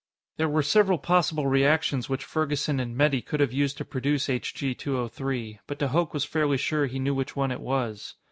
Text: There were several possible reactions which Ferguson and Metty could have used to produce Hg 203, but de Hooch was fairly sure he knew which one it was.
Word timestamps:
There 0.37 0.49
were 0.49 0.63
several 0.63 0.97
possible 0.97 1.45
reactions 1.45 2.09
which 2.09 2.25
Ferguson 2.25 2.79
and 2.79 2.97
Metty 2.97 3.21
could 3.21 3.39
have 3.39 3.53
used 3.53 3.77
to 3.77 3.85
produce 3.85 4.29
Hg 4.29 4.75
203, 4.75 5.59
but 5.67 5.77
de 5.77 5.89
Hooch 5.89 6.11
was 6.11 6.25
fairly 6.25 6.57
sure 6.57 6.87
he 6.87 6.97
knew 6.97 7.13
which 7.13 7.35
one 7.35 7.51
it 7.51 7.61
was. 7.61 8.15